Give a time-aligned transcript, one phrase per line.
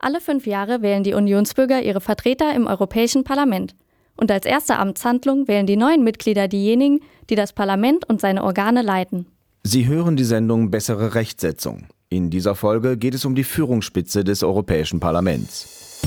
[0.00, 3.74] Alle fünf Jahre wählen die Unionsbürger ihre Vertreter im Europäischen Parlament.
[4.16, 8.82] Und als erste Amtshandlung wählen die neuen Mitglieder diejenigen, die das Parlament und seine Organe
[8.82, 9.26] leiten.
[9.64, 11.88] Sie hören die Sendung Bessere Rechtsetzung.
[12.10, 16.00] In dieser Folge geht es um die Führungsspitze des Europäischen Parlaments.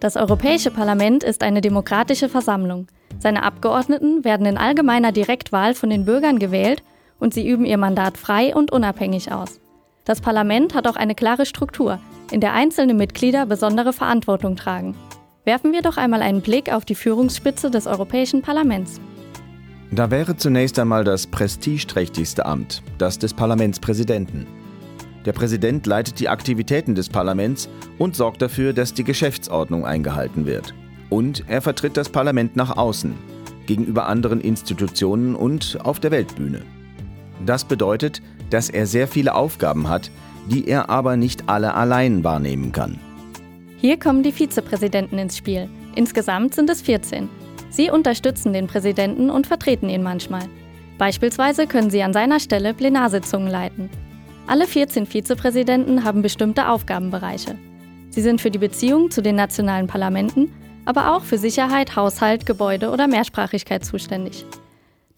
[0.00, 2.88] Das Europäische Parlament ist eine demokratische Versammlung.
[3.20, 6.82] Seine Abgeordneten werden in allgemeiner Direktwahl von den Bürgern gewählt
[7.18, 9.60] und sie üben ihr Mandat frei und unabhängig aus.
[10.04, 11.98] Das Parlament hat auch eine klare Struktur,
[12.30, 14.94] in der einzelne Mitglieder besondere Verantwortung tragen.
[15.44, 19.00] Werfen wir doch einmal einen Blick auf die Führungsspitze des Europäischen Parlaments.
[19.90, 24.46] Da wäre zunächst einmal das prestigeträchtigste Amt, das des Parlamentspräsidenten.
[25.24, 30.74] Der Präsident leitet die Aktivitäten des Parlaments und sorgt dafür, dass die Geschäftsordnung eingehalten wird.
[31.10, 33.14] Und er vertritt das Parlament nach außen,
[33.66, 36.62] gegenüber anderen Institutionen und auf der Weltbühne.
[37.44, 40.10] Das bedeutet, dass er sehr viele Aufgaben hat,
[40.50, 42.98] die er aber nicht alle allein wahrnehmen kann.
[43.76, 45.68] Hier kommen die Vizepräsidenten ins Spiel.
[45.94, 47.28] Insgesamt sind es 14.
[47.70, 50.42] Sie unterstützen den Präsidenten und vertreten ihn manchmal.
[50.96, 53.88] Beispielsweise können sie an seiner Stelle Plenarsitzungen leiten.
[54.46, 57.56] Alle 14 Vizepräsidenten haben bestimmte Aufgabenbereiche.
[58.10, 60.52] Sie sind für die Beziehung zu den nationalen Parlamenten,
[60.86, 64.46] aber auch für Sicherheit, Haushalt, Gebäude oder Mehrsprachigkeit zuständig.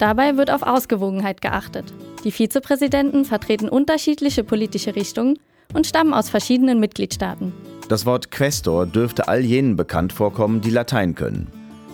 [0.01, 1.93] Dabei wird auf Ausgewogenheit geachtet.
[2.23, 5.37] Die Vizepräsidenten vertreten unterschiedliche politische Richtungen
[5.75, 7.53] und stammen aus verschiedenen Mitgliedstaaten.
[7.87, 11.51] Das Wort Questor dürfte all jenen bekannt vorkommen, die Latein können.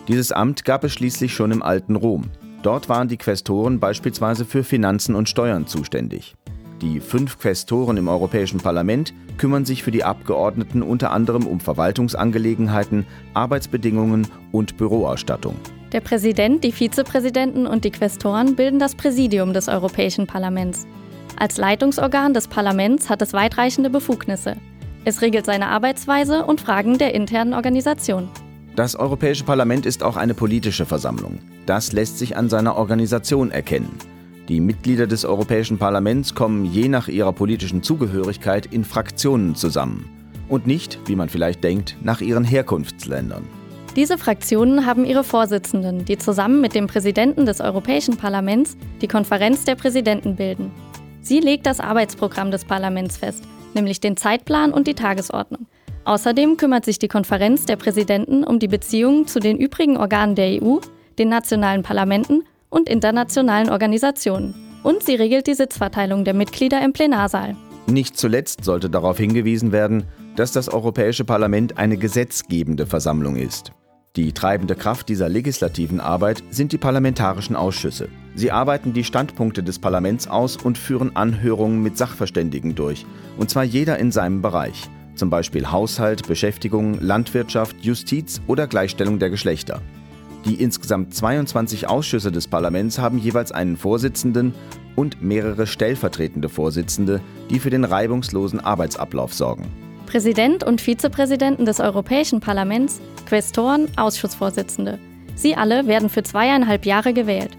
[0.08, 2.30] Dieses Amt gab es schließlich schon im alten Rom.
[2.64, 6.38] Dort waren die Quästoren beispielsweise für Finanzen und Steuern zuständig.
[6.82, 13.06] Die fünf Quästoren im Europäischen Parlament kümmern sich für die Abgeordneten unter anderem um Verwaltungsangelegenheiten,
[13.34, 15.58] Arbeitsbedingungen und Büroausstattung.
[15.94, 20.86] Der Präsident, die Vizepräsidenten und die Quästoren bilden das Präsidium des Europäischen Parlaments.
[21.38, 24.58] Als Leitungsorgan des Parlaments hat es weitreichende Befugnisse.
[25.06, 28.28] Es regelt seine Arbeitsweise und Fragen der internen Organisation.
[28.76, 31.40] Das Europäische Parlament ist auch eine politische Versammlung.
[31.66, 33.98] Das lässt sich an seiner Organisation erkennen.
[34.50, 40.10] Die Mitglieder des Europäischen Parlaments kommen je nach ihrer politischen Zugehörigkeit in Fraktionen zusammen
[40.50, 43.44] und nicht, wie man vielleicht denkt, nach ihren Herkunftsländern.
[43.98, 49.66] Diese Fraktionen haben ihre Vorsitzenden, die zusammen mit dem Präsidenten des Europäischen Parlaments die Konferenz
[49.66, 50.72] der Präsidenten bilden.
[51.22, 53.44] Sie legt das Arbeitsprogramm des Parlaments fest,
[53.74, 55.66] nämlich den Zeitplan und die Tagesordnung.
[56.06, 60.62] Außerdem kümmert sich die Konferenz der Präsidenten um die Beziehungen zu den übrigen Organen der
[60.62, 60.78] EU,
[61.18, 64.54] den nationalen Parlamenten und internationalen Organisationen.
[64.84, 67.56] Und sie regelt die Sitzverteilung der Mitglieder im Plenarsaal.
[67.88, 70.04] Nicht zuletzt sollte darauf hingewiesen werden,
[70.36, 73.72] dass das Europäische Parlament eine gesetzgebende Versammlung ist.
[74.18, 78.10] Die treibende Kraft dieser legislativen Arbeit sind die parlamentarischen Ausschüsse.
[78.34, 83.06] Sie arbeiten die Standpunkte des Parlaments aus und führen Anhörungen mit Sachverständigen durch,
[83.38, 89.30] und zwar jeder in seinem Bereich, zum Beispiel Haushalt, Beschäftigung, Landwirtschaft, Justiz oder Gleichstellung der
[89.30, 89.84] Geschlechter.
[90.46, 94.56] Die insgesamt 22 Ausschüsse des Parlaments haben jeweils einen Vorsitzenden
[94.96, 99.87] und mehrere stellvertretende Vorsitzende, die für den reibungslosen Arbeitsablauf sorgen.
[100.08, 104.98] Präsident und Vizepräsidenten des Europäischen Parlaments, Quästoren, Ausschussvorsitzende.
[105.36, 107.52] Sie alle werden für zweieinhalb Jahre gewählt.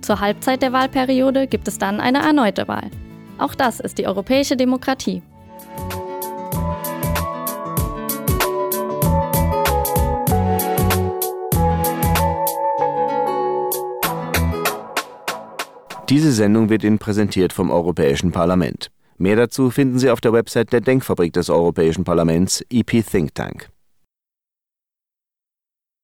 [0.00, 2.90] Zur Halbzeit der Wahlperiode gibt es dann eine erneute Wahl.
[3.38, 5.20] Auch das ist die europäische Demokratie.
[16.08, 18.92] Diese Sendung wird Ihnen präsentiert vom Europäischen Parlament.
[19.18, 23.70] Mehr dazu finden Sie auf der Website der Denkfabrik des Europäischen Parlaments, EP Think Tank.